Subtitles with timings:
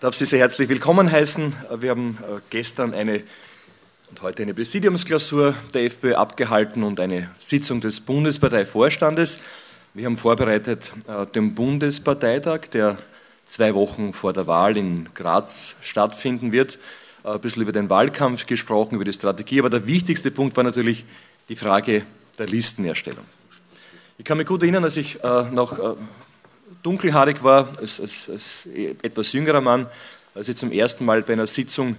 [0.00, 1.54] darf Sie sehr herzlich willkommen heißen.
[1.78, 3.22] Wir haben äh, gestern eine
[4.08, 9.40] und heute eine Präsidiumsklausur der FPÖ abgehalten und eine Sitzung des Bundesparteivorstandes.
[9.92, 12.96] Wir haben vorbereitet äh, den Bundesparteitag, der
[13.44, 16.78] zwei Wochen vor der Wahl in Graz stattfinden wird.
[17.22, 20.64] Äh, ein bisschen über den Wahlkampf gesprochen, über die Strategie, aber der wichtigste Punkt war
[20.64, 21.04] natürlich
[21.50, 22.06] die Frage
[22.38, 23.24] der Listenerstellung.
[24.16, 25.18] Ich kann mich gut erinnern, als ich
[25.50, 25.96] noch
[26.82, 28.68] dunkelhaarig war, als, als, als
[29.02, 29.86] etwas jüngerer Mann,
[30.34, 31.96] als ich zum ersten Mal bei einer Sitzung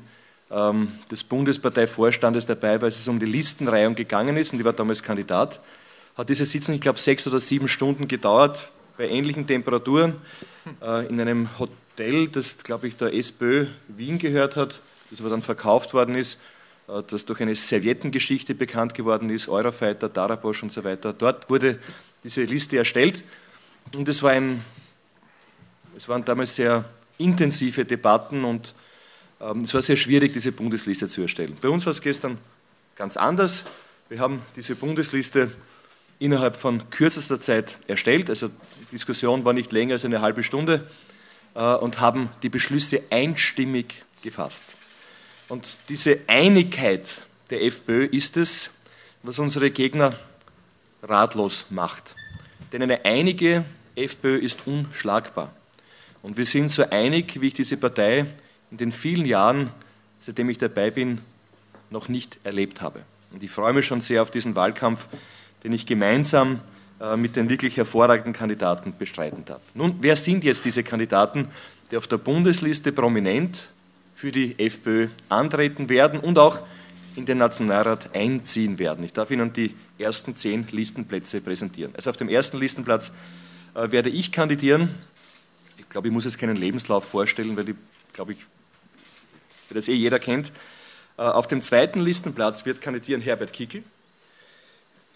[0.49, 4.73] ähm, des Bundesparteivorstandes dabei war, als es um die Listenreihung gegangen ist, und ich war
[4.73, 5.59] damals Kandidat,
[6.15, 10.15] hat diese Sitzung, ich glaube, sechs oder sieben Stunden gedauert, bei ähnlichen Temperaturen,
[10.81, 15.41] äh, in einem Hotel, das, glaube ich, der SPÖ Wien gehört hat, das aber dann
[15.41, 16.39] verkauft worden ist,
[16.87, 21.13] äh, das durch eine Serviettengeschichte bekannt geworden ist, Eurofighter, Darabosch und so weiter.
[21.13, 21.79] Dort wurde
[22.23, 23.23] diese Liste erstellt
[23.93, 24.63] und es, war ein,
[25.97, 26.85] es waren damals sehr
[27.17, 28.73] intensive Debatten und
[29.39, 31.57] ähm, es war sehr schwierig, diese Bundesliste zu erstellen.
[31.61, 32.37] Bei uns war es gestern
[32.95, 33.65] ganz anders.
[34.09, 35.51] Wir haben diese Bundesliste
[36.19, 38.29] innerhalb von kürzester Zeit erstellt.
[38.29, 40.87] Also die Diskussion war nicht länger als eine halbe Stunde
[41.55, 44.65] äh, und haben die Beschlüsse einstimmig gefasst.
[45.49, 48.69] Und diese Einigkeit der FPÖ ist es,
[49.23, 50.13] was unsere Gegner
[51.03, 52.15] ratlos macht.
[52.71, 55.53] Denn eine einige FPÖ ist unschlagbar.
[56.21, 58.25] Und wir sind so einig, wie ich diese Partei
[58.69, 59.69] in den vielen Jahren,
[60.19, 61.19] seitdem ich dabei bin,
[61.89, 63.01] noch nicht erlebt habe.
[63.31, 65.07] Und ich freue mich schon sehr auf diesen Wahlkampf,
[65.63, 66.61] den ich gemeinsam
[66.99, 69.61] äh, mit den wirklich hervorragenden Kandidaten bestreiten darf.
[69.73, 71.47] Nun, wer sind jetzt diese Kandidaten,
[71.89, 73.69] die auf der Bundesliste prominent
[74.15, 76.61] für die FPÖ antreten werden und auch
[77.15, 79.03] in den Nationalrat einziehen werden?
[79.03, 81.93] Ich darf Ihnen die ersten zehn Listenplätze präsentieren.
[81.95, 83.11] Also auf dem ersten Listenplatz
[83.75, 84.89] äh, werde ich kandidieren.
[85.77, 87.75] Ich glaube, ich muss jetzt keinen Lebenslauf vorstellen, weil ich
[88.13, 88.39] glaube ich,
[89.69, 90.51] weil das eh jeder kennt.
[91.17, 93.83] Äh, auf dem zweiten Listenplatz wird kandidieren Herbert Kickl,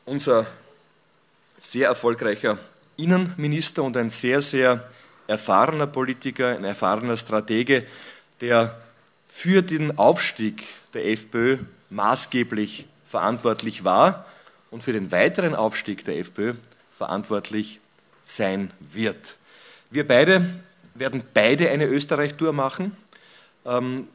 [0.06, 0.48] unser
[1.58, 2.60] sehr erfolgreicher
[2.98, 4.90] Innenminister und ein sehr, sehr
[5.28, 7.86] erfahrener Politiker, ein erfahrener Stratege,
[8.42, 8.80] der
[9.28, 11.58] für den Aufstieg der FPÖ
[11.90, 14.26] maßgeblich verantwortlich war
[14.72, 16.54] und für den weiteren Aufstieg der FPÖ
[16.92, 17.80] verantwortlich
[18.24, 19.38] sein wird.
[19.92, 20.56] Wir beide
[20.96, 22.96] werden beide eine Österreich-Tour machen.
[23.66, 24.08] Ähm,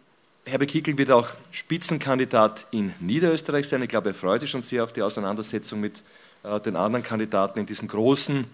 [0.47, 3.83] Herbert Kickl wird auch Spitzenkandidat in Niederösterreich sein.
[3.83, 6.03] Ich glaube, er freut sich schon sehr auf die Auseinandersetzung mit
[6.43, 8.47] äh, den anderen Kandidaten in diesem großen,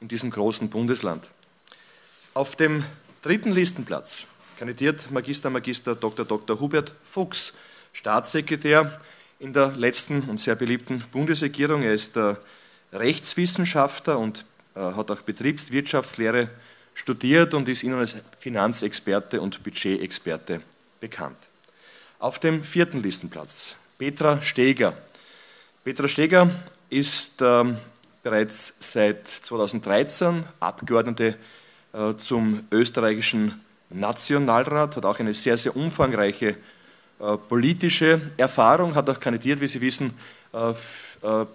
[0.00, 1.28] in diesem großen Bundesland.
[2.34, 2.84] Auf dem
[3.22, 4.24] dritten Listenplatz
[4.58, 6.24] kandidiert Magister Magister Dr.
[6.24, 6.60] Dr.
[6.60, 7.54] Hubert Fuchs,
[7.92, 9.00] Staatssekretär
[9.38, 11.82] in der letzten und sehr beliebten Bundesregierung.
[11.82, 12.16] Er ist
[12.92, 16.48] Rechtswissenschaftler und äh, hat auch Betriebswirtschaftslehre
[16.94, 20.60] studiert und ist Ihnen als Finanzexperte und Budgetexperte
[21.00, 21.38] bekannt.
[22.18, 24.96] Auf dem vierten Listenplatz Petra Steger.
[25.84, 26.50] Petra Steger
[26.90, 27.78] ist ähm,
[28.22, 31.36] bereits seit 2013 Abgeordnete
[31.92, 36.56] äh, zum österreichischen Nationalrat, hat auch eine sehr, sehr umfangreiche
[37.48, 40.14] politische Erfahrung, hat auch kandidiert, wie Sie wissen,
[40.52, 41.46] äh, äh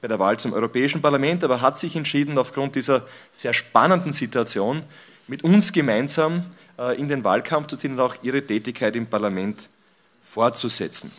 [0.00, 4.82] bei der Wahl zum Europäischen Parlament, aber hat sich entschieden, aufgrund dieser sehr spannenden Situation
[5.28, 6.44] mit uns gemeinsam
[6.76, 9.68] äh, in den Wahlkampf zu ziehen und auch ihre Tätigkeit im Parlament
[10.20, 11.12] fortzusetzen.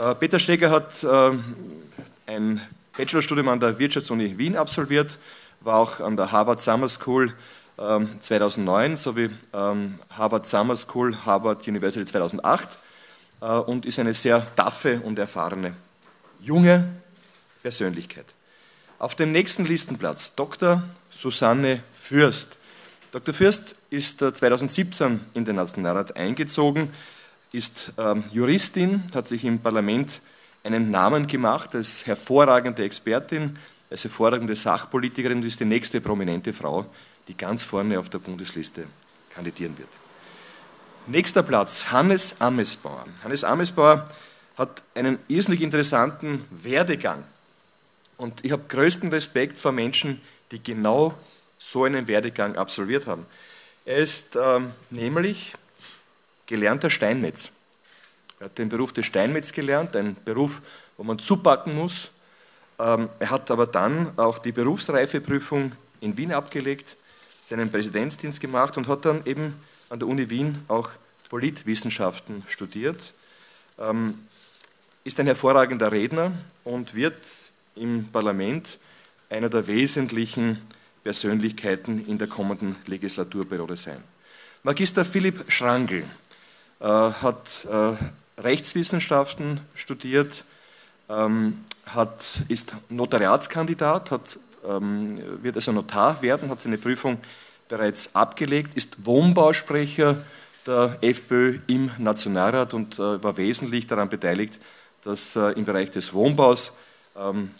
[0.00, 1.32] Äh, Peter Steger hat äh,
[2.26, 2.62] ein
[2.96, 5.18] Bachelorstudium an der Wirtschaftsuni Wien absolviert,
[5.60, 7.34] war auch an der Harvard Summer School
[7.76, 12.68] 2009 ähm, sowie ähm, Harvard Summer School, Harvard University 2008
[13.48, 15.74] und ist eine sehr taffe und erfahrene
[16.40, 16.88] junge
[17.62, 18.26] Persönlichkeit.
[18.98, 20.82] Auf dem nächsten Listenplatz Dr.
[21.10, 22.56] Susanne Fürst.
[23.10, 23.34] Dr.
[23.34, 26.92] Fürst ist 2017 äh, in den Nationalrat eingezogen,
[27.52, 30.20] ist ähm, Juristin, hat sich im Parlament
[30.64, 33.58] einen Namen gemacht als hervorragende Expertin,
[33.90, 36.86] als hervorragende Sachpolitikerin und ist die nächste prominente Frau,
[37.28, 38.84] die ganz vorne auf der Bundesliste
[39.34, 40.01] kandidieren wird.
[41.08, 43.06] Nächster Platz, Hannes Amesbauer.
[43.24, 44.08] Hannes Amesbauer
[44.56, 47.24] hat einen irrsinnig interessanten Werdegang.
[48.16, 50.20] Und ich habe größten Respekt vor Menschen,
[50.52, 51.14] die genau
[51.58, 53.26] so einen Werdegang absolviert haben.
[53.84, 55.54] Er ist ähm, nämlich
[56.46, 57.50] gelernter Steinmetz.
[58.38, 60.62] Er hat den Beruf des Steinmetz gelernt, ein Beruf,
[60.96, 62.12] wo man zupacken muss.
[62.78, 66.96] Ähm, er hat aber dann auch die Berufsreifeprüfung in Wien abgelegt,
[67.40, 69.60] seinen Präsidentsdienst gemacht und hat dann eben
[69.92, 70.90] an der Uni Wien auch
[71.28, 73.12] Politwissenschaften studiert.
[73.78, 74.26] Ähm,
[75.04, 76.32] ist ein hervorragender Redner
[76.64, 77.22] und wird
[77.74, 78.78] im Parlament
[79.28, 80.60] einer der wesentlichen
[81.04, 84.02] Persönlichkeiten in der kommenden Legislaturperiode sein.
[84.62, 86.04] Magister Philipp Schrangl
[86.80, 90.46] äh, hat äh, Rechtswissenschaften studiert,
[91.10, 97.18] ähm, hat, ist Notariatskandidat, hat, ähm, wird also Notar werden, hat seine Prüfung
[97.72, 100.22] bereits abgelegt, ist Wohnbausprecher
[100.66, 104.60] der FPÖ im Nationalrat und äh, war wesentlich daran beteiligt,
[105.04, 106.74] dass äh, im Bereich des Wohnbaus
[107.16, 107.50] ähm,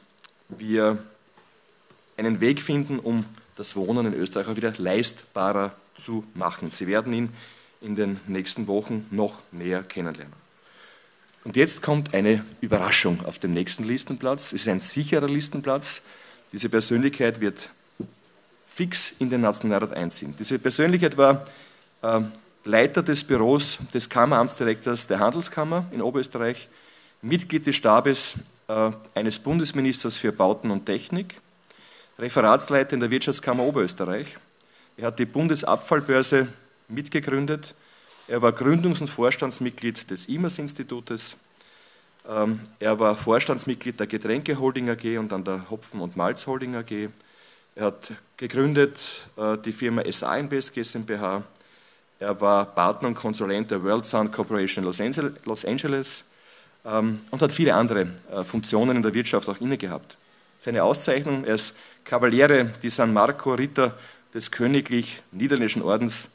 [0.51, 0.99] wir
[2.19, 3.25] einen Weg finden, um
[3.57, 6.73] das Wohnen in Österreich auch wieder leistbarer zu machen.
[6.73, 7.31] Sie werden ihn
[7.81, 10.35] in den nächsten Wochen noch näher kennenlernen.
[11.43, 14.49] Und jetzt kommt eine Überraschung auf dem nächsten Listenplatz.
[14.49, 16.03] Es ist ein sicherer Listenplatz.
[16.53, 17.71] Diese Persönlichkeit wird
[18.75, 20.35] fix in den Nationalrat einziehen.
[20.39, 21.45] Diese Persönlichkeit war
[22.01, 22.21] äh,
[22.65, 26.69] Leiter des Büros des Kammeramtsdirektors der Handelskammer in Oberösterreich,
[27.21, 28.35] Mitglied des Stabes
[28.69, 31.41] äh, eines Bundesministers für Bauten und Technik,
[32.19, 34.39] Referatsleiter in der Wirtschaftskammer Oberösterreich.
[34.97, 36.49] Er hat die Bundesabfallbörse
[36.89, 37.75] mitgegründet.
[38.27, 41.37] Er war Gründungs- und Vorstandsmitglied des IMAS-Institutes.
[42.29, 47.11] Ähm, er war Vorstandsmitglied der Getränkeholding AG und dann der Hopfen- und Malzholding AG.
[47.75, 48.99] Er hat gegründet
[49.37, 51.43] äh, die Firma SA Invest GmbH.
[52.19, 56.25] Er war Partner und Konsulent der World Sound Corporation Los Angeles
[56.85, 60.19] ähm, und hat viele andere äh, Funktionen in der Wirtschaft auch inne gehabt.
[60.59, 61.75] Seine Auszeichnung, er ist
[62.05, 63.97] Kavaliere di San Marco, Ritter
[64.35, 66.31] des Königlich Niederländischen Ordens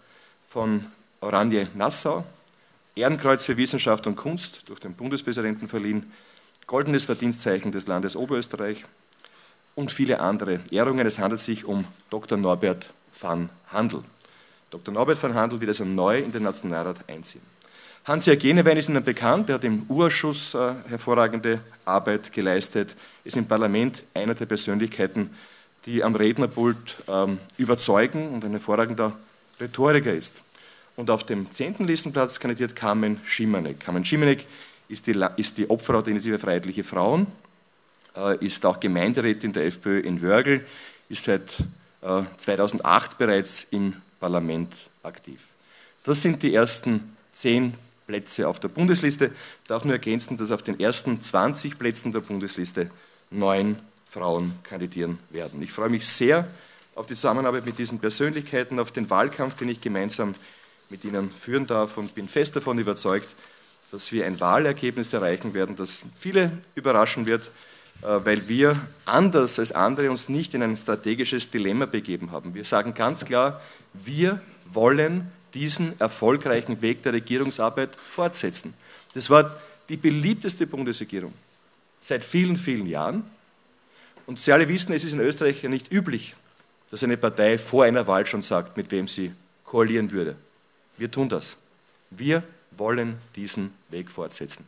[0.48, 0.88] von
[1.22, 2.26] Oranje Nassau,
[2.96, 6.12] Ehrenkreuz für Wissenschaft und Kunst durch den Bundespräsidenten verliehen,
[6.66, 8.86] Goldenes Verdienstzeichen des Landes Oberösterreich
[9.78, 11.06] und viele andere Ehrungen.
[11.06, 12.38] Es handelt sich um Dr.
[12.38, 12.92] Norbert
[13.22, 14.04] van Handel.
[14.72, 14.94] Dr.
[14.94, 17.44] Norbert van Handel wird also neu in den Nationalrat einziehen.
[18.04, 23.46] Hans-Jörg Jenewein ist Ihnen bekannt, er hat im Urschuss äh, hervorragende Arbeit geleistet, ist im
[23.46, 25.30] Parlament einer der Persönlichkeiten,
[25.86, 29.14] die am Rednerpult ähm, überzeugen und ein hervorragender
[29.60, 30.42] Rhetoriker ist.
[30.96, 33.82] Und auf dem zehnten Listenplatz kandidiert Carmen Schimanek.
[33.82, 34.48] Carmen Schimanek
[34.90, 37.28] ist die, ist die Initiative Freiheitliche Frauen,
[38.40, 40.66] ist auch Gemeinderätin der FPÖ in Wörgl,
[41.10, 41.60] ist seit
[42.02, 44.74] äh, 2008 bereits im Parlament
[45.04, 45.42] aktiv.
[46.04, 47.74] Das sind die ersten zehn
[48.08, 49.26] Plätze auf der Bundesliste.
[49.26, 52.90] Ich darf nur ergänzen, dass auf den ersten 20 Plätzen der Bundesliste
[53.30, 53.80] neun
[54.10, 55.62] Frauen kandidieren werden.
[55.62, 56.48] Ich freue mich sehr
[56.96, 60.34] auf die Zusammenarbeit mit diesen Persönlichkeiten, auf den Wahlkampf, den ich gemeinsam
[60.90, 63.36] mit Ihnen führen darf und bin fest davon überzeugt,
[63.92, 69.72] dass wir ein Wahlergebnis erreichen werden, das viele überraschen wird, äh, weil wir anders als
[69.72, 72.54] andere uns nicht in ein strategisches Dilemma begeben haben.
[72.54, 73.62] Wir sagen ganz klar,
[73.94, 78.74] wir wollen diesen erfolgreichen Weg der Regierungsarbeit fortsetzen.
[79.14, 79.60] Das war
[79.90, 81.34] die beliebteste Bundesregierung
[82.00, 83.24] seit vielen, vielen Jahren.
[84.26, 86.36] Und Sie alle wissen, es ist in Österreich ja nicht üblich,
[86.90, 89.32] dass eine Partei vor einer Wahl schon sagt, mit wem sie
[89.64, 90.36] koalieren würde.
[90.98, 91.58] Wir tun das.
[92.10, 94.66] Wir wollen diesen Weg fortsetzen.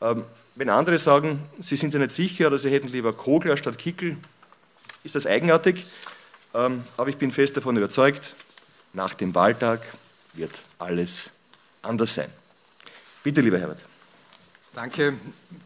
[0.00, 0.24] Ähm,
[0.54, 4.16] wenn andere sagen, sie sind sich nicht sicher oder sie hätten lieber Kogler statt Kickel,
[5.04, 5.86] ist das eigenartig.
[6.54, 8.34] Ähm, aber ich bin fest davon überzeugt,
[8.92, 9.80] nach dem Wahltag
[10.34, 11.30] wird alles
[11.80, 12.30] anders sein.
[13.22, 13.80] Bitte, lieber Herbert.
[14.74, 15.14] Danke.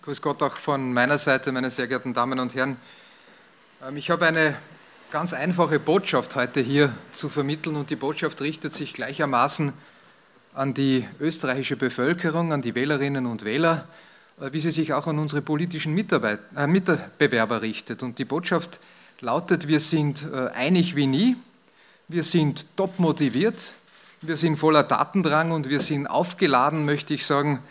[0.03, 2.77] Grüß Gott auch von meiner Seite, meine sehr geehrten Damen und Herren.
[3.85, 4.57] Ähm, ich habe eine
[5.11, 9.73] ganz einfache Botschaft heute hier zu vermitteln und die Botschaft richtet sich gleichermaßen
[10.55, 15.19] an die österreichische Bevölkerung, an die Wählerinnen und Wähler, äh, wie sie sich auch an
[15.19, 18.03] unsere politischen Mitarbeit äh, Mitbewerber richtet.
[18.03, 18.81] Und die Botschaft
[19.21, 21.37] lautet, wir sind äh, einig wie nie,
[22.09, 23.73] wir sind top motiviert,
[24.21, 27.63] wir sind voller Datendrang und wir sind aufgeladen, möchte ich sagen,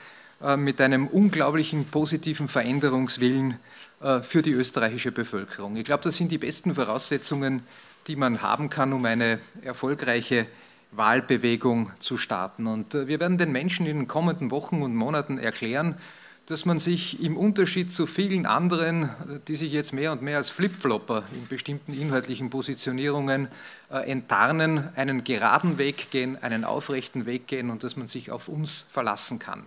[0.42, 3.60] äh, mit einem unglaublichen positiven Veränderungswillen
[4.02, 5.76] äh, für die österreichische Bevölkerung.
[5.76, 7.62] Ich glaube, das sind die besten Voraussetzungen,
[8.08, 10.48] die man haben kann, um eine erfolgreiche
[10.92, 12.68] Wahlbewegung zu starten.
[12.68, 15.96] Und äh, wir werden den Menschen in den kommenden Wochen und Monaten erklären,
[16.48, 19.10] dass man sich im Unterschied zu vielen anderen,
[19.48, 23.48] die sich jetzt mehr und mehr als Flipflopper in bestimmten inhaltlichen Positionierungen
[23.90, 28.48] äh, enttarnen, einen geraden Weg gehen, einen aufrechten Weg gehen und dass man sich auf
[28.48, 29.64] uns verlassen kann.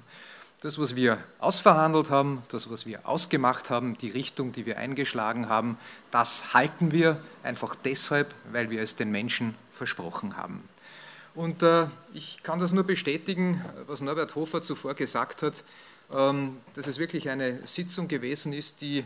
[0.61, 5.49] Das, was wir ausverhandelt haben, das, was wir ausgemacht haben, die Richtung, die wir eingeschlagen
[5.49, 5.79] haben,
[6.11, 10.63] das halten wir einfach deshalb, weil wir es den Menschen versprochen haben.
[11.35, 15.63] Und äh, ich kann das nur bestätigen, was Norbert Hofer zuvor gesagt hat.
[16.13, 19.05] Ähm, dass es wirklich eine Sitzung gewesen ist, die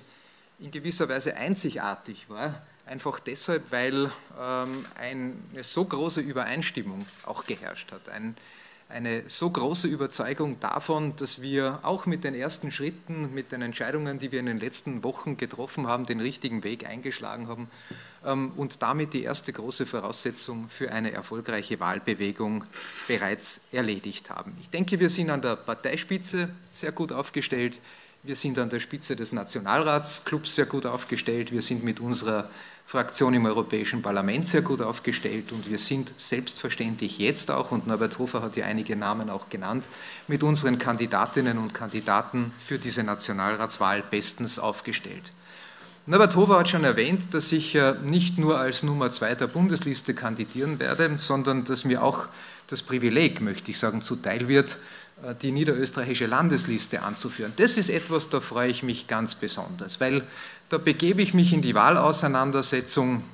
[0.61, 7.91] in gewisser Weise einzigartig war, einfach deshalb, weil ähm, eine so große Übereinstimmung auch geherrscht
[7.91, 8.09] hat.
[8.09, 8.37] Ein,
[8.93, 14.19] eine so große Überzeugung davon, dass wir auch mit den ersten Schritten, mit den Entscheidungen,
[14.19, 17.71] die wir in den letzten Wochen getroffen haben, den richtigen Weg eingeschlagen haben
[18.25, 22.65] ähm, und damit die erste große Voraussetzung für eine erfolgreiche Wahlbewegung
[23.09, 24.57] bereits erledigt haben.
[24.61, 27.81] Ich denke, wir sind an der Parteispitze sehr gut aufgestellt.
[28.25, 31.50] Wir sind an der Spitze des Nationalratsclubs sehr gut aufgestellt.
[31.50, 32.49] Wir sind mit unserer
[32.87, 38.21] Fraktion im Europäischen Parlament sehr gut aufgestellt und wir sind selbstverständlich jetzt auch, und Norbert
[38.21, 39.85] Hofer hat ja einige Namen auch genannt,
[40.29, 45.33] mit unseren Kandidatinnen und Kandidaten für diese Nationalratswahl bestens aufgestellt.
[46.05, 50.81] Norbert Hofer hat schon erwähnt, dass ich nicht nur als Nummer zwei der Bundesliste kandidieren
[50.81, 52.27] werde, sondern dass mir auch
[52.67, 54.79] das Privileg, möchte ich sagen, zuteil wird,
[55.23, 57.53] äh, die niederösterreichische Landesliste anzuführen.
[57.57, 60.27] Das ist etwas, da freue ich mich ganz besonders, weil
[60.69, 63.25] da begebe ich mich in die Wahlauseinandersetzung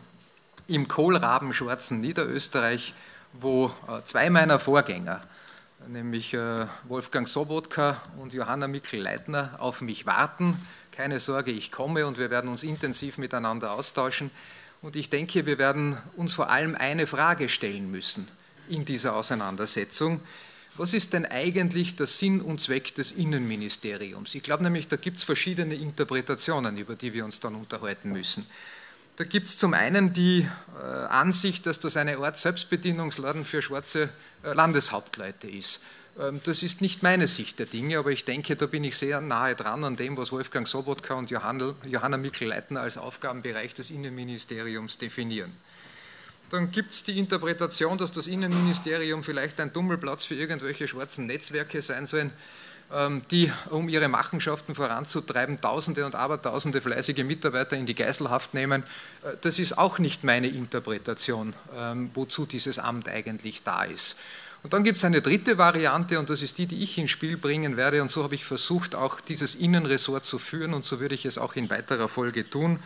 [0.66, 2.94] im kohlrabenschwarzen Niederösterreich,
[3.32, 5.20] wo äh, zwei meiner Vorgänger,
[5.86, 10.56] nämlich äh, Wolfgang Sobotka und Johanna Mikl-Leitner, auf mich warten.
[10.98, 14.30] Keine Sorge, ich komme und wir werden uns intensiv miteinander austauschen.
[14.82, 18.28] Und ich denke, wir werden uns vor allem eine Frage stellen müssen
[18.68, 20.20] in dieser Auseinandersetzung
[20.78, 24.36] was ist denn eigentlich der Sinn und Zweck des Innenministeriums?
[24.36, 28.46] Ich glaube nämlich, da gibt es verschiedene Interpretationen, über die wir uns dann unterhalten müssen.
[29.16, 30.48] Da gibt es zum einen die
[30.80, 34.10] äh, Ansicht, dass das eine Art Selbstbedienungsladen für schwarze
[34.44, 35.82] äh, Landeshauptleute ist.
[36.18, 39.20] Ähm, das ist nicht meine Sicht der Dinge, aber ich denke, da bin ich sehr
[39.20, 45.52] nahe dran an dem, was Wolfgang Sobotka und Johanna, Mikl-Leitner als Aufgabenbereich des Innenministeriums definieren.
[46.50, 51.82] Dann gibt es die Interpretation, dass das Innenministerium vielleicht ein Tummelplatz für irgendwelche schwarzen Netzwerke
[51.82, 52.32] sein sollen,
[52.90, 58.82] ähm, die, um ihre Machenschaften voranzutreiben, Tausende und Abertausende fleißige Mitarbeiter in die Geiselhaft nehmen.
[59.22, 64.16] Äh, das ist auch nicht meine Interpretation, ähm, wozu dieses Amt eigentlich da ist.
[64.62, 67.36] Und dann gibt es eine dritte Variante und das ist die, die ich ins Spiel
[67.36, 68.02] bringen werde.
[68.02, 71.38] Und so habe ich versucht, auch dieses Innenressort zu führen und so würde ich es
[71.38, 72.80] auch in weiterer Folge tun.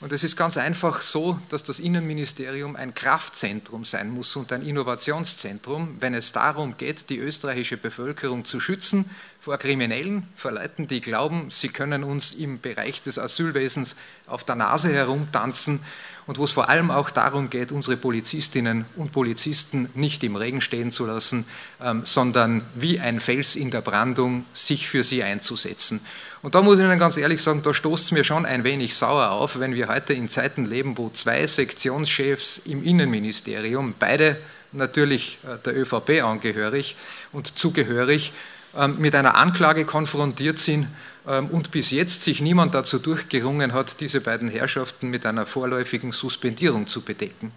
[0.00, 4.60] Und es ist ganz einfach so, dass das Innenministerium ein Kraftzentrum sein muss und ein
[4.60, 9.08] Innovationszentrum, wenn es darum geht, die österreichische Bevölkerung zu schützen
[9.40, 13.96] vor Kriminellen, vor Leuten, die glauben, sie können uns im Bereich des Asylwesens
[14.26, 15.80] auf der Nase herumtanzen
[16.26, 20.60] und wo es vor allem auch darum geht, unsere Polizistinnen und Polizisten nicht im Regen
[20.60, 21.46] stehen zu lassen,
[21.82, 26.00] ähm, sondern wie ein Fels in der Brandung sich für sie einzusetzen.
[26.42, 28.94] Und da muss ich Ihnen ganz ehrlich sagen, da stoßt es mir schon ein wenig
[28.94, 34.38] sauer auf, wenn wir heute in Zeiten leben, wo zwei Sektionschefs im Innenministerium, beide
[34.72, 36.96] natürlich äh, der ÖVP angehörig
[37.32, 38.32] und zugehörig,
[38.76, 40.88] ähm, mit einer Anklage konfrontiert sind,
[41.24, 46.86] und bis jetzt sich niemand dazu durchgerungen hat, diese beiden Herrschaften mit einer vorläufigen Suspendierung
[46.86, 47.50] zu bedecken.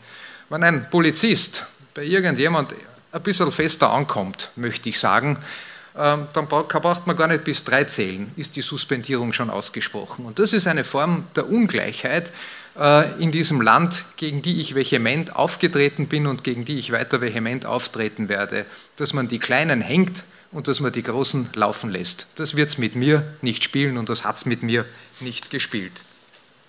[0.49, 2.73] Wenn ein Polizist bei irgendjemand
[3.11, 5.37] ein bisschen fester ankommt, möchte ich sagen,
[5.97, 10.25] ähm, dann braucht man gar nicht bis drei zählen, ist die Suspendierung schon ausgesprochen.
[10.25, 12.31] Und das ist eine Form der Ungleichheit
[12.77, 17.19] äh, in diesem Land, gegen die ich vehement aufgetreten bin und gegen die ich weiter
[17.19, 18.65] vehement auftreten werde,
[18.97, 22.27] dass man die Kleinen hängt und dass man die Großen laufen lässt.
[22.35, 24.85] Das wird es mit mir nicht spielen und das hat es mit mir
[25.19, 25.91] nicht gespielt.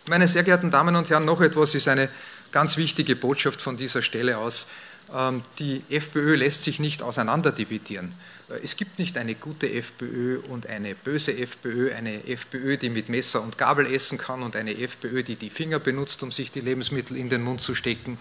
[0.06, 2.08] Meine sehr geehrten Damen und Herren, noch etwas ist eine
[2.50, 4.66] ganz wichtige Botschaft von dieser Stelle aus.
[5.14, 8.14] Ähm, die FPÖ lässt sich nicht auseinanderdividieren.
[8.48, 13.08] Äh, es gibt nicht eine gute FPÖ und eine böse FPÖ, eine FPÖ, die mit
[13.08, 16.60] Messer und Gabel essen kann und eine FPÖ, die die Finger benutzt, um sich die
[16.60, 18.18] Lebensmittel in den Mund zu stecken.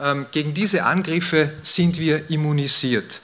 [0.00, 3.20] Ähm, gegen diese Angriffe sind wir immunisiert.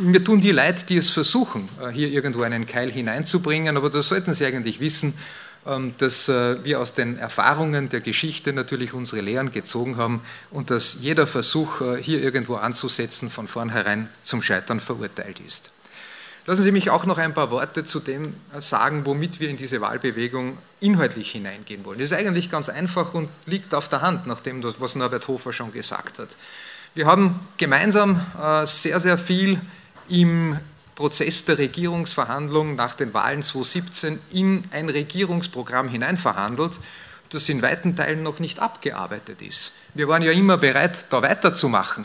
[0.00, 4.08] Mir tun die leid, die es versuchen, äh, hier irgendwo einen Keil hineinzubringen, aber das
[4.08, 5.14] sollten Sie eigentlich wissen,
[5.66, 10.70] ähm, dass äh, wir aus den Erfahrungen der Geschichte natürlich unsere Lehren gezogen haben und
[10.70, 15.70] dass jeder Versuch, äh, hier irgendwo anzusetzen, von vornherein zum Scheitern verurteilt ist.
[16.46, 19.82] Lassen Sie mich auch noch ein paar Worte zu dem sagen, womit wir in diese
[19.82, 21.98] Wahlbewegung inhaltlich hineingehen wollen.
[21.98, 25.52] Das ist eigentlich ganz einfach und liegt auf der Hand, nach dem, was Norbert Hofer
[25.52, 26.36] schon gesagt hat.
[26.94, 29.60] Wir haben gemeinsam äh, sehr, sehr viel
[30.08, 30.58] im
[30.94, 36.80] Prozess der Regierungsverhandlungen nach den Wahlen 2017 in ein Regierungsprogramm hineinverhandelt,
[37.30, 39.76] das in weiten Teilen noch nicht abgearbeitet ist.
[39.94, 42.04] Wir waren ja immer bereit, da weiterzumachen.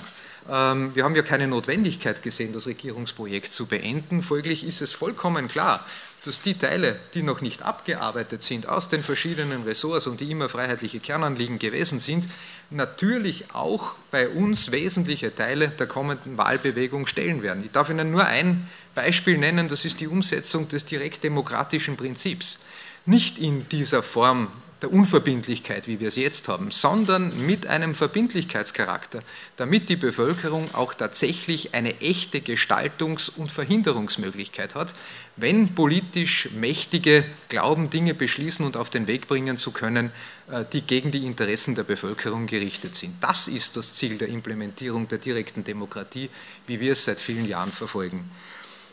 [0.49, 4.21] Ähm, wir haben ja keine Notwendigkeit gesehen, das Regierungsprojekt zu beenden.
[4.21, 5.85] Folglich ist es vollkommen klar,
[6.25, 10.49] dass die Teile, die noch nicht abgearbeitet sind aus den verschiedenen Ressorts und die immer
[10.49, 12.27] freiheitliche Kernanliegen gewesen sind,
[12.69, 17.63] natürlich auch bei uns wesentliche Teile der kommenden Wahlbewegung stellen werden.
[17.63, 22.59] Ich darf Ihnen nur ein Beispiel nennen, das ist die Umsetzung des direktdemokratischen Prinzips.
[23.05, 24.47] Nicht in dieser Form
[24.83, 29.21] der Unverbindlichkeit, wie wir es jetzt haben, sondern mit einem Verbindlichkeitscharakter,
[29.55, 34.93] damit die Bevölkerung auch tatsächlich eine echte Gestaltungs- und Verhinderungsmöglichkeit hat,
[35.37, 40.11] wenn politisch Mächtige glauben, Dinge beschließen und auf den Weg bringen zu können,
[40.51, 43.15] äh, die gegen die Interessen der Bevölkerung gerichtet sind.
[43.21, 46.29] Das ist das Ziel der Implementierung der direkten Demokratie,
[46.67, 48.29] wie wir es seit vielen Jahren verfolgen.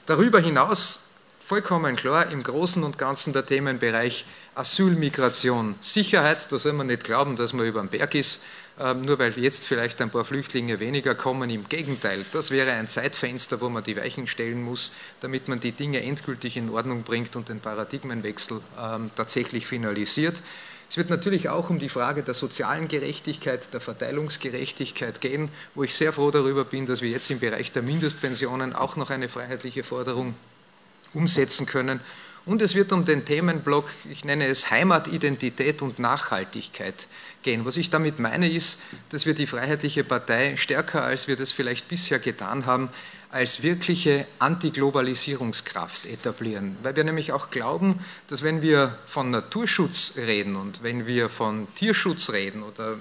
[0.06, 1.00] Darüber hinaus
[1.44, 4.24] vollkommen klar im Großen und Ganzen der Themenbereich
[4.60, 6.52] Asyl, Migration, Sicherheit.
[6.52, 8.42] Da soll man nicht glauben, dass man über den Berg ist,
[8.78, 11.48] ähm, nur weil jetzt vielleicht ein paar Flüchtlinge weniger kommen.
[11.48, 15.72] Im Gegenteil, das wäre ein Zeitfenster, wo man die Weichen stellen muss, damit man die
[15.72, 20.42] Dinge endgültig in Ordnung bringt und den Paradigmenwechsel ähm, tatsächlich finalisiert.
[20.90, 25.94] Es wird natürlich auch um die Frage der sozialen Gerechtigkeit, der Verteilungsgerechtigkeit gehen, wo ich
[25.94, 29.84] sehr froh darüber bin, dass wir jetzt im Bereich der Mindestpensionen auch noch eine freiheitliche
[29.84, 30.34] Forderung
[31.14, 32.00] umsetzen können.
[32.50, 37.06] Und es wird um den Themenblock, ich nenne es Heimatidentität und Nachhaltigkeit
[37.44, 37.64] gehen.
[37.64, 41.86] Was ich damit meine ist, dass wir die Freiheitliche Partei stärker, als wir das vielleicht
[41.86, 42.88] bisher getan haben,
[43.30, 46.76] als wirkliche Antiglobalisierungskraft etablieren.
[46.82, 51.68] Weil wir nämlich auch glauben, dass wenn wir von Naturschutz reden und wenn wir von
[51.76, 52.98] Tierschutz reden oder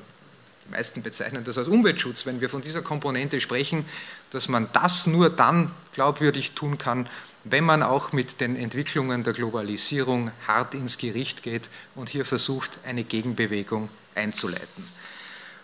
[0.69, 3.85] meisten bezeichnen das als Umweltschutz, wenn wir von dieser Komponente sprechen,
[4.31, 7.09] dass man das nur dann glaubwürdig tun kann,
[7.43, 12.79] wenn man auch mit den Entwicklungen der Globalisierung hart ins Gericht geht und hier versucht,
[12.85, 14.87] eine Gegenbewegung einzuleiten.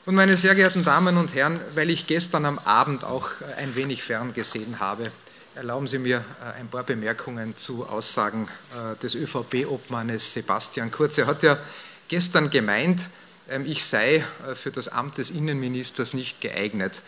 [0.05, 4.03] Und meine sehr geehrten Damen und Herren, weil ich gestern am Abend auch ein wenig
[4.03, 5.11] ferngesehen habe,
[5.55, 11.17] erlauben Sie mir äh, ein paar Bemerkungen zu Aussagen äh, des ÖVP-Obmannes Sebastian Kurz.
[11.17, 11.57] Er hat ja
[12.07, 13.09] gestern gemeint,
[13.65, 17.01] ich sei äh, für das Amt des Innenministers nicht geeignet.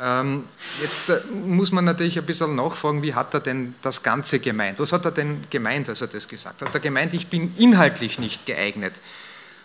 [0.00, 0.44] Ähm,
[0.80, 4.78] jetzt äh, muss man natürlich ein bisschen nachfragen, wie hat er denn das Ganze gemeint?
[4.78, 6.68] Was hat er denn gemeint, als er das gesagt hat?
[6.68, 9.00] Hat er gemeint, ich bin inhaltlich nicht geeignet?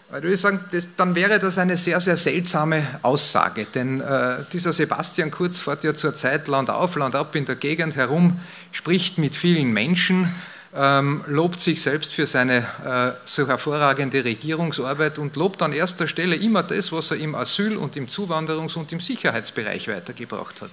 [0.09, 4.43] Da würde ich sagen, das, dann wäre das eine sehr, sehr seltsame Aussage, denn äh,
[4.51, 8.39] dieser Sebastian Kurz fährt ja zurzeit Land auf, Land ab in der Gegend herum,
[8.71, 10.33] spricht mit vielen Menschen,
[10.75, 16.35] ähm, lobt sich selbst für seine äh, so hervorragende Regierungsarbeit und lobt an erster Stelle
[16.35, 20.71] immer das, was er im Asyl- und im Zuwanderungs- und im Sicherheitsbereich weitergebracht hat.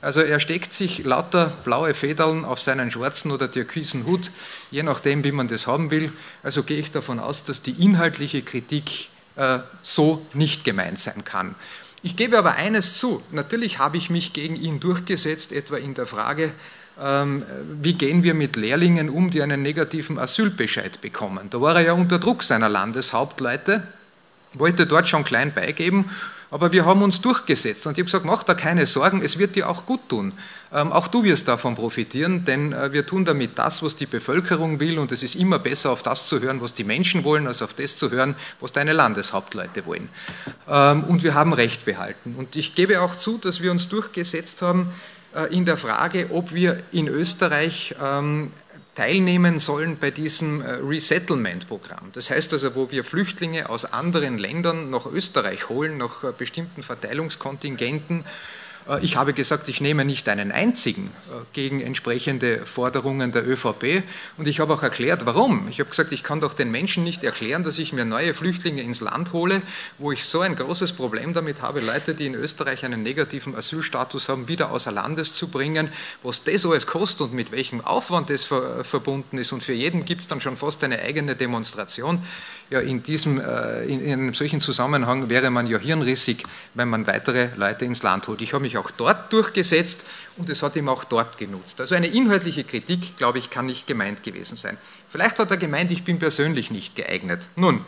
[0.00, 4.30] Also er steckt sich lauter blaue Federn auf seinen schwarzen oder türkisen Hut,
[4.70, 6.12] je nachdem, wie man das haben will.
[6.44, 11.56] Also gehe ich davon aus, dass die inhaltliche Kritik äh, so nicht gemeint sein kann.
[12.04, 16.06] Ich gebe aber eines zu, natürlich habe ich mich gegen ihn durchgesetzt, etwa in der
[16.06, 16.52] Frage,
[17.80, 21.48] wie gehen wir mit Lehrlingen um, die einen negativen Asylbescheid bekommen.
[21.50, 23.82] Da war er ja unter Druck seiner Landeshauptleute,
[24.54, 26.10] wollte dort schon klein beigeben,
[26.52, 29.56] aber wir haben uns durchgesetzt und ich habe gesagt, mach da keine Sorgen, es wird
[29.56, 30.34] dir auch gut tun.
[30.70, 34.78] Ähm, auch du wirst davon profitieren, denn äh, wir tun damit das, was die Bevölkerung
[34.78, 37.62] will und es ist immer besser, auf das zu hören, was die Menschen wollen, als
[37.62, 40.10] auf das zu hören, was deine Landeshauptleute wollen.
[40.68, 42.34] Ähm, und wir haben Recht behalten.
[42.36, 44.92] Und ich gebe auch zu, dass wir uns durchgesetzt haben,
[45.50, 48.50] in der Frage, ob wir in Österreich ähm,
[48.94, 52.10] teilnehmen sollen bei diesem äh, Resettlement-Programm.
[52.12, 56.82] Das heißt also, wo wir Flüchtlinge aus anderen Ländern nach Österreich holen, nach äh, bestimmten
[56.82, 58.24] Verteilungskontingenten äh,
[59.00, 64.02] ich habe gesagt, ich nehme nicht einen einzigen äh, gegen entsprechende Forderungen der ÖVP
[64.36, 65.68] und ich habe auch erklärt, warum.
[65.68, 68.82] Ich habe gesagt, ich kann doch den Menschen nicht erklären, dass ich mir neue Flüchtlinge
[68.82, 69.62] ins Land hole,
[69.98, 74.28] wo ich so ein großes Problem damit habe, Leute, die in Österreich einen negativen Asylstatus
[74.28, 75.88] haben, wieder außer Landes zu bringen,
[76.22, 79.52] was das alles kostet und mit welchem Aufwand das verbunden ist.
[79.52, 82.22] Und für jeden gibt es dann schon fast eine eigene Demonstration
[82.72, 86.42] ja, in, diesem, äh, in, einem solchen Zusammenhang wäre man ja hirnrissig,
[86.72, 88.40] wenn man weitere Leute ins Land holt.
[88.40, 90.04] Ich habe mich auch dort durchgesetzt
[90.36, 91.80] und es hat ihm auch dort genutzt.
[91.80, 94.78] Also eine inhaltliche Kritik, glaube ich, kann nicht gemeint gewesen sein.
[95.08, 97.48] Vielleicht hat er gemeint, ich bin persönlich nicht geeignet.
[97.56, 97.84] Nun,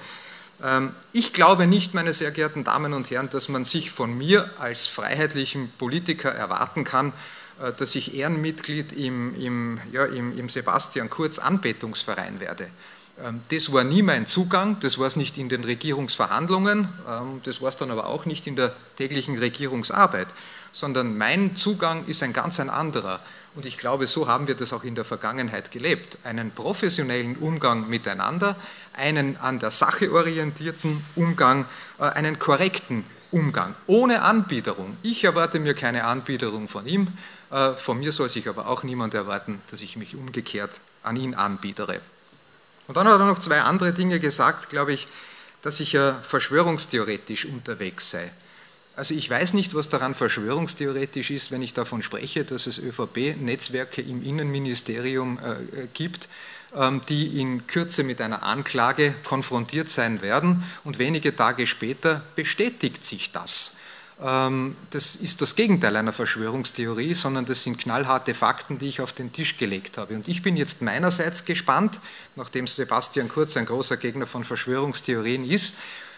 [0.63, 4.51] ähm, ich glaube nicht, meine sehr geehrten Damen und Herren, dass man sich von mir
[4.59, 7.13] als freiheitlichen Politiker erwarten kann,
[7.61, 12.69] äh, dass ich Ehrenmitglied im, im, ja, im, im Sebastian Kurz Anbetungsverein werde.
[13.23, 17.63] Ähm, das war nie mein Zugang, das war es nicht in den Regierungsverhandlungen, ähm, das
[17.63, 20.29] war es dann aber auch nicht in der täglichen Regierungsarbeit,
[20.75, 23.21] sondern mein Zugang ist ein ganz ein anderer.
[23.55, 26.19] Und ich glaube, so haben wir das auch in der Vergangenheit gelebt.
[26.25, 28.57] Einen professionellen Umgang miteinander,
[28.93, 31.65] einen an der Sache orientierten Umgang,
[31.99, 34.97] äh, einen korrekten Umgang, ohne Anbiederung.
[35.03, 37.09] Ich erwarte mir keine Anbiederung von ihm,
[37.53, 41.35] äh, von mir soll sich aber auch niemand erwarten, dass ich mich umgekehrt an ihn
[41.35, 42.01] anbiedere.
[42.89, 45.07] Und dann hat er noch zwei andere Dinge gesagt, glaube ich,
[45.63, 48.33] dass ich ja verschwörungstheoretisch unterwegs sei.
[48.97, 54.01] Also ich weiß nicht, was daran verschwörungstheoretisch ist, wenn ich davon spreche, dass es ÖVP-Netzwerke
[54.01, 56.29] im Innenministerium äh, gibt,
[56.77, 63.03] ähm, die in Kürze mit einer Anklage konfrontiert sein werden und wenige Tage später bestätigt
[63.03, 63.77] sich das.
[64.23, 69.13] Ähm, das ist das Gegenteil einer Verschwörungstheorie, sondern das sind knallharte Fakten, die ich auf
[69.13, 70.15] den Tisch gelegt habe.
[70.15, 71.99] Und ich bin jetzt meinerseits gespannt,
[72.37, 75.75] nachdem Sebastian Kurz ein großer Gegner von Verschwörungstheorien ist,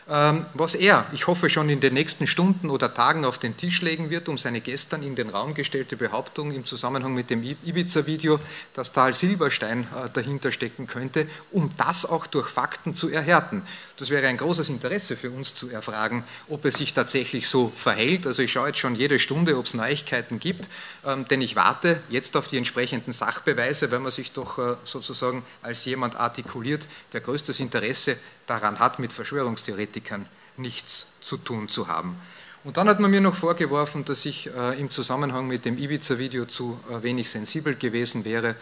[0.09, 4.09] was er, ich hoffe, schon in den nächsten Stunden oder Tagen auf den Tisch legen
[4.09, 8.39] wird, um seine gestern in den Raum gestellte Behauptung im Zusammenhang mit dem Ibiza-Video,
[8.73, 13.63] dass Tal Silberstein äh, dahinter stecken könnte, um das auch durch Fakten zu erhärten.
[13.99, 18.27] Das wäre ein großes Interesse für uns zu erfragen, ob es sich tatsächlich so verhält.
[18.27, 20.69] Also ich schaue jetzt schon jede Stunde, ob es Neuigkeiten gibt,
[21.05, 25.45] ähm, denn ich warte jetzt auf die entsprechenden Sachbeweise, wenn man sich doch äh, sozusagen
[25.63, 30.27] als jemand artikuliert, der größtes Interesse daran hat, mit Verschwörungstheoretikern
[30.59, 32.21] nichts zu tun zu haben.
[32.65, 36.45] Und dann hat man mir noch vorgeworfen, dass ich äh, im Zusammenhang mit dem Ibiza-Video
[36.45, 38.57] zu äh, wenig sensibel gewesen wäre.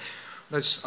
[0.51, 0.83] Das ist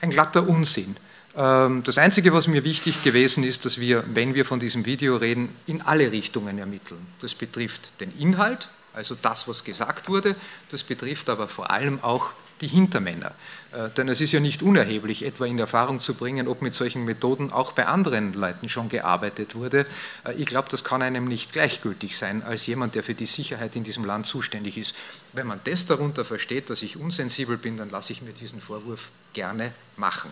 [0.00, 0.96] ein glatter Unsinn.
[1.36, 5.16] Ähm, das Einzige, was mir wichtig gewesen ist, dass wir, wenn wir von diesem Video
[5.16, 7.00] reden, in alle Richtungen ermitteln.
[7.20, 10.34] Das betrifft den Inhalt, also das, was gesagt wurde.
[10.70, 13.32] Das betrifft aber vor allem auch die Hintermänner.
[13.72, 17.04] Äh, denn es ist ja nicht unerheblich, etwa in Erfahrung zu bringen, ob mit solchen
[17.04, 19.86] Methoden auch bei anderen Leuten schon gearbeitet wurde.
[20.24, 23.76] Äh, ich glaube, das kann einem nicht gleichgültig sein als jemand, der für die Sicherheit
[23.76, 24.94] in diesem Land zuständig ist.
[25.32, 29.10] Wenn man das darunter versteht, dass ich unsensibel bin, dann lasse ich mir diesen Vorwurf
[29.32, 30.30] gerne machen.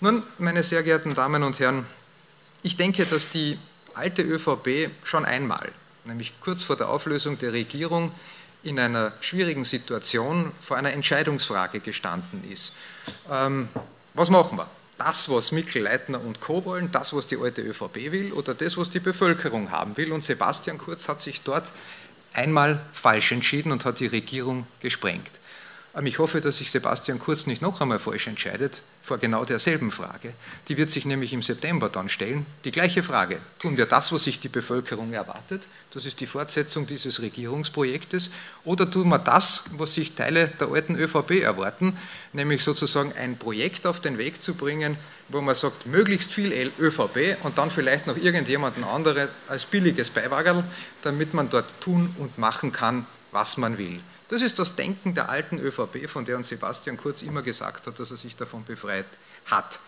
[0.00, 1.86] Nun, meine sehr geehrten Damen und Herren,
[2.62, 3.58] ich denke, dass die
[3.94, 5.70] alte ÖVP schon einmal,
[6.04, 8.12] nämlich kurz vor der Auflösung der Regierung,
[8.64, 12.72] in einer schwierigen Situation vor einer Entscheidungsfrage gestanden ist.
[13.30, 13.68] Ähm,
[14.14, 14.68] was machen wir?
[14.96, 16.64] Das, was Mikkel Leitner und Co.
[16.64, 20.12] wollen, das, was die alte ÖVP will oder das, was die Bevölkerung haben will.
[20.12, 21.72] Und Sebastian Kurz hat sich dort
[22.32, 25.40] einmal falsch entschieden und hat die Regierung gesprengt.
[25.96, 29.90] Ähm, ich hoffe, dass sich Sebastian Kurz nicht noch einmal falsch entscheidet vor genau derselben
[29.90, 30.32] Frage.
[30.68, 32.46] Die wird sich nämlich im September dann stellen.
[32.64, 33.38] Die gleiche Frage.
[33.58, 35.66] Tun wir das, was sich die Bevölkerung erwartet?
[35.92, 38.30] Das ist die Fortsetzung dieses Regierungsprojektes.
[38.64, 41.98] Oder tun wir das, was sich Teile der alten ÖVP erwarten,
[42.32, 44.96] nämlich sozusagen ein Projekt auf den Weg zu bringen,
[45.28, 50.64] wo man sagt, möglichst viel ÖVP und dann vielleicht noch irgendjemanden anderen als billiges Beiwagerl,
[51.02, 54.00] damit man dort tun und machen kann, was man will.
[54.28, 57.98] Das ist das Denken der alten ÖVP, von der uns Sebastian Kurz immer gesagt hat,
[57.98, 59.06] dass er sich davon befreit
[59.46, 59.80] hat.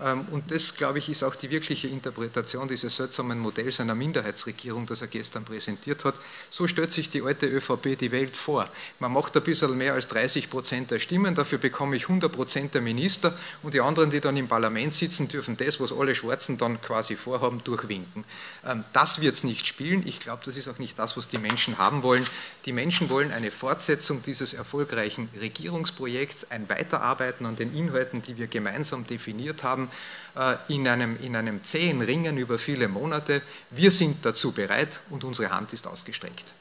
[0.00, 4.86] Ähm, und das, glaube ich, ist auch die wirkliche Interpretation dieses seltsamen Modells einer Minderheitsregierung,
[4.86, 6.14] das er gestern präsentiert hat.
[6.50, 8.66] So stellt sich die alte ÖVP die Welt vor.
[8.98, 12.74] Man macht ein bisschen mehr als 30 Prozent der Stimmen, dafür bekomme ich 100 Prozent
[12.74, 16.58] der Minister und die anderen, die dann im Parlament sitzen, dürfen das, was alle Schwarzen
[16.58, 18.24] dann quasi vorhaben, durchwinken.
[18.66, 20.06] Ähm, das wird es nicht spielen.
[20.06, 22.24] Ich glaube, das ist auch nicht das, was die Menschen haben wollen.
[22.64, 28.46] Die Menschen wollen eine Fortsetzung dieses erfolgreichen Regierungsprojekts, ein Weiterarbeiten an den Inhalten, die wir
[28.46, 29.90] gemeinsam definiert haben haben,
[30.36, 33.42] äh, in einem, in einem zähen Ringen über viele Monate.
[33.70, 36.54] Wir sind dazu bereit und unsere Hand ist ausgestreckt.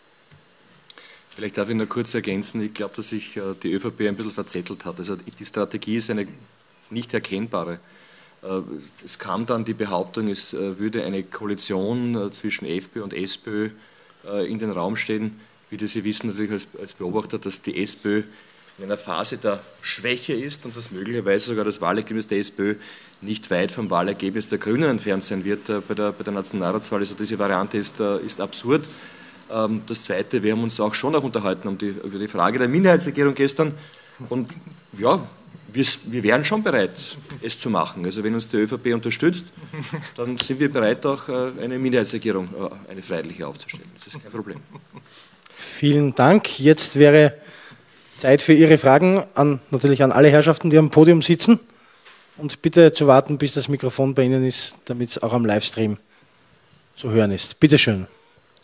[1.29, 4.31] Vielleicht darf ich nur kurz ergänzen, ich glaube, dass sich äh, die ÖVP ein bisschen
[4.31, 4.99] verzettelt hat.
[4.99, 6.27] Also die Strategie ist eine
[6.91, 7.79] nicht erkennbare.
[8.43, 8.59] Äh,
[9.03, 13.71] es kam dann die Behauptung, es würde eine Koalition zwischen FPÖ und SPÖ
[14.47, 15.37] in den Raum stehen.
[15.69, 18.23] Wie Sie wissen natürlich als Beobachter, dass die SPÖ
[18.77, 22.75] in einer Phase der Schwäche ist und dass möglicherweise sogar das Wahlergebnis der SPÖ
[23.21, 26.99] nicht weit vom Wahlergebnis der Grünen entfernt sein wird äh, bei der, bei der Nationalratswahl.
[26.99, 28.85] Also diese Variante ist, äh, ist absurd.
[29.51, 32.59] Ähm, das Zweite, wir haben uns auch schon noch unterhalten um die, über die Frage
[32.59, 33.73] der Minderheitsregierung gestern.
[34.29, 34.49] Und
[34.97, 35.25] ja,
[35.71, 38.05] wir, wir wären schon bereit, es zu machen.
[38.05, 39.45] Also wenn uns die ÖVP unterstützt,
[40.17, 42.49] dann sind wir bereit, auch äh, eine Minderheitsregierung,
[42.89, 43.89] eine freiheitliche aufzustellen.
[43.95, 44.59] Das ist kein Problem.
[45.55, 46.59] Vielen Dank.
[46.59, 47.33] Jetzt wäre
[48.23, 51.59] Zeit für Ihre Fragen an, natürlich an alle Herrschaften, die am Podium sitzen.
[52.37, 55.97] Und bitte zu warten, bis das Mikrofon bei Ihnen ist, damit es auch am Livestream
[56.95, 57.59] zu hören ist.
[57.59, 58.07] Bitte schön.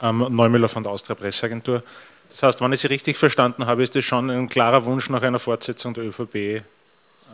[0.02, 1.84] Ähm, Neumüller von der Austria Presseagentur.
[2.30, 5.24] Das heißt, wenn ich Sie richtig verstanden habe, ist das schon ein klarer Wunsch nach
[5.24, 6.63] einer Fortsetzung der ÖVP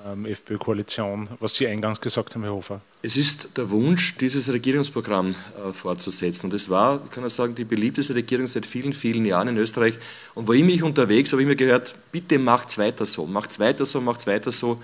[0.06, 2.82] FPÖ-Koalition, was Sie eingangs gesagt haben, Herr Hofer?
[3.02, 6.46] Es ist der Wunsch, dieses Regierungsprogramm äh, fortzusetzen.
[6.48, 9.96] Und es war, kann man sagen, die beliebteste Regierung seit vielen, vielen Jahren in Österreich.
[10.36, 13.86] Und wo ich mich unterwegs habe, ich mir gehört, bitte macht's weiter so, macht's weiter
[13.86, 14.80] so, macht's weiter so.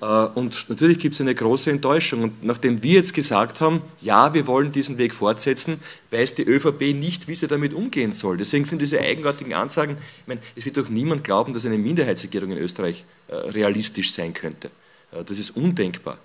[0.00, 2.24] Äh, und natürlich gibt es eine große Enttäuschung.
[2.24, 6.94] Und nachdem wir jetzt gesagt haben, ja, wir wollen diesen Weg fortsetzen, weiß die ÖVP
[6.94, 8.36] nicht, wie sie damit umgehen soll.
[8.36, 12.50] Deswegen sind diese eigenartigen Ansagen, ich meine, es wird doch niemand glauben, dass eine Minderheitsregierung
[12.50, 14.70] in Österreich realistisch sein könnte.
[15.12, 16.18] Äh, das ist undenkbar.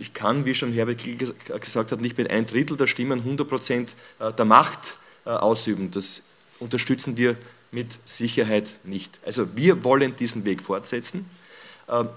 [0.00, 3.48] Ich kann, wie schon Herbert Kiel gesagt hat, nicht mit ein Drittel der Stimmen 100
[3.48, 5.92] Prozent der Macht ausüben.
[5.92, 6.22] Das
[6.58, 7.36] unterstützen wir
[7.70, 9.20] mit Sicherheit nicht.
[9.24, 11.30] Also wir wollen diesen Weg fortsetzen.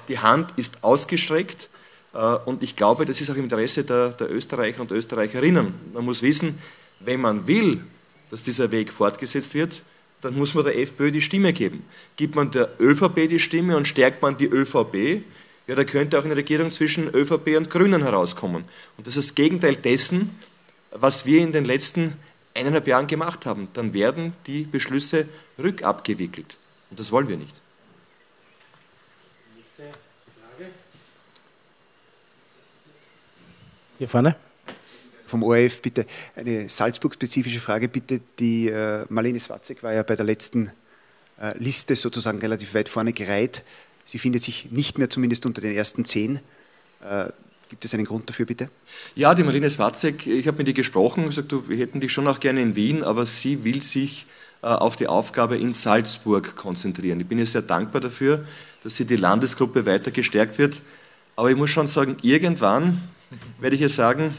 [0.07, 1.69] Die Hand ist ausgestreckt
[2.45, 5.75] und ich glaube, das ist auch im Interesse der, der Österreicher und Österreicherinnen.
[5.93, 6.57] Man muss wissen,
[7.01, 7.83] wenn man will,
[8.31, 9.83] dass dieser Weg fortgesetzt wird,
[10.21, 11.83] dann muss man der FPÖ die Stimme geben.
[12.15, 15.21] Gibt man der ÖVP die Stimme und stärkt man die ÖVP,
[15.67, 18.63] ja, da könnte auch eine Regierung zwischen ÖVP und Grünen herauskommen.
[18.95, 20.39] Und das ist das Gegenteil dessen,
[20.91, 22.13] was wir in den letzten
[22.53, 23.67] eineinhalb Jahren gemacht haben.
[23.73, 25.27] Dann werden die Beschlüsse
[25.59, 26.57] rückabgewickelt.
[26.89, 27.61] Und das wollen wir nicht.
[29.57, 29.83] Nächste
[30.39, 30.71] Frage.
[33.99, 34.46] Hier vorne
[35.27, 38.21] vom ORF bitte eine Salzburg-spezifische Frage bitte.
[38.39, 40.71] Die äh, Marlene Swatzek war ja bei der letzten
[41.39, 43.63] äh, Liste sozusagen relativ weit vorne gereiht.
[44.05, 46.39] Sie findet sich nicht mehr zumindest unter den ersten zehn.
[47.01, 47.25] Äh,
[47.69, 48.69] gibt es einen Grund dafür, bitte?
[49.15, 52.39] Ja, die Marlene Swatzek, ich habe mit ihr gesprochen gesagt, wir hätten dich schon auch
[52.39, 54.25] gerne in Wien, aber sie will sich
[54.61, 57.19] äh, auf die Aufgabe in Salzburg konzentrieren.
[57.19, 58.45] Ich bin ihr sehr dankbar dafür,
[58.83, 60.81] dass sie die Landesgruppe weiter gestärkt wird.
[61.35, 63.01] Aber ich muss schon sagen, irgendwann
[63.59, 64.35] werde ich ihr sagen,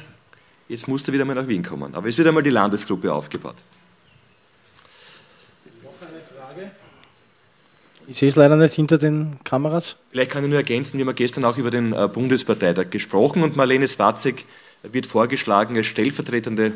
[0.68, 1.94] Jetzt musst du wieder mal nach Wien kommen.
[1.94, 3.56] Aber es wird einmal die Landesgruppe aufgebaut.
[5.82, 6.70] Noch eine Frage?
[8.06, 9.96] Ich sehe es leider nicht hinter den Kameras.
[10.10, 13.56] Vielleicht kann ich nur ergänzen, wir haben gestern auch über den äh, Bundesparteitag gesprochen und
[13.56, 14.44] Marlene Swatzek
[14.82, 16.74] wird vorgeschlagen als stellvertretende,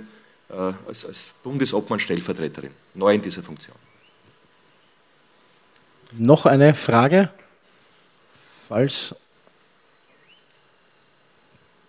[0.49, 3.77] äh, als, als Bundesobmann-Stellvertreterin, neu in dieser Funktion.
[6.13, 7.31] Noch eine Frage?
[8.69, 9.15] Falls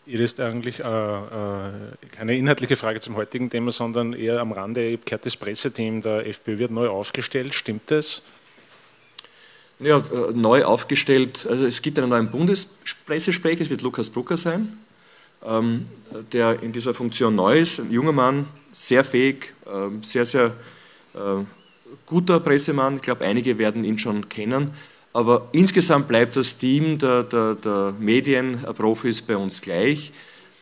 [0.05, 1.71] Ihr ist eigentlich äh, äh,
[2.11, 4.91] keine inhaltliche Frage zum heutigen Thema, sondern eher am Rande.
[4.91, 7.53] Habe gehört, das Presseteam der FPÖ wird neu aufgestellt.
[7.53, 8.21] Stimmt das?
[9.79, 11.47] Ja, äh, neu aufgestellt.
[11.49, 14.77] Also es gibt einen neuen Bundespressesprecher, es wird Lukas Brucker sein,
[15.45, 15.85] ähm,
[16.33, 17.79] der in dieser Funktion neu ist.
[17.79, 20.47] Ein junger Mann, sehr fähig, äh, sehr, sehr
[21.13, 21.43] äh,
[22.05, 22.97] guter Pressemann.
[22.97, 24.71] Ich glaube, einige werden ihn schon kennen.
[25.13, 30.11] Aber insgesamt bleibt das Team der, der, der Medienprofis bei uns gleich.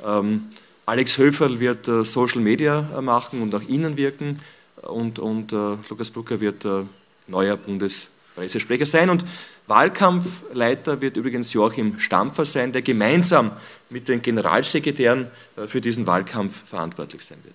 [0.05, 0.49] Ähm,
[0.85, 4.39] Alex Höferl wird äh, Social Media äh, machen und auch innen wirken
[4.81, 6.83] und, und äh, Lukas Brucker wird äh,
[7.27, 9.09] neuer Bundespressesprecher sein.
[9.09, 9.23] Und
[9.67, 13.51] Wahlkampfleiter wird übrigens Joachim Stampfer sein, der gemeinsam
[13.89, 17.49] mit den Generalsekretären äh, für diesen Wahlkampf verantwortlich sein wird.